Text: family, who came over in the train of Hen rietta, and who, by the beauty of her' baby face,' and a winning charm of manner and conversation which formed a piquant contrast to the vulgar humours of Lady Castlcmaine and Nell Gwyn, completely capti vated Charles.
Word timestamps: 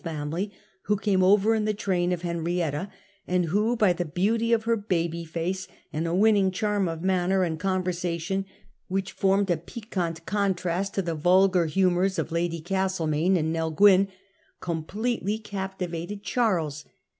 family, 0.03 0.51
who 0.85 0.97
came 0.97 1.21
over 1.21 1.53
in 1.53 1.65
the 1.65 1.75
train 1.75 2.11
of 2.11 2.23
Hen 2.23 2.43
rietta, 2.43 2.89
and 3.27 3.45
who, 3.45 3.75
by 3.75 3.93
the 3.93 4.03
beauty 4.03 4.51
of 4.51 4.63
her' 4.63 4.75
baby 4.95 5.23
face,' 5.23 5.67
and 5.93 6.07
a 6.07 6.15
winning 6.15 6.49
charm 6.49 6.87
of 6.89 7.03
manner 7.03 7.43
and 7.43 7.59
conversation 7.59 8.43
which 8.87 9.11
formed 9.11 9.51
a 9.51 9.57
piquant 9.57 10.25
contrast 10.25 10.95
to 10.95 11.03
the 11.03 11.13
vulgar 11.13 11.67
humours 11.67 12.17
of 12.17 12.31
Lady 12.31 12.61
Castlcmaine 12.63 13.37
and 13.37 13.53
Nell 13.53 13.69
Gwyn, 13.69 14.07
completely 14.59 15.37
capti 15.37 15.87
vated 15.87 16.23
Charles. 16.23 16.83